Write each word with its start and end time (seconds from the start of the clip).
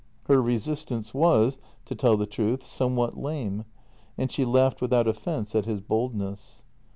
Her 0.23 0.41
resistance 0.41 1.13
was, 1.13 1.59
to 1.85 1.93
tell 1.93 2.17
the 2.17 2.25
truth, 2.25 2.63
somewhat 2.63 3.19
lame, 3.19 3.65
and 4.17 4.31
she 4.31 4.43
laughed 4.45 4.81
without 4.81 5.05
of 5.05 5.15
fence 5.19 5.53
at 5.53 5.65
his 5.65 5.79
boldness. 5.79 6.63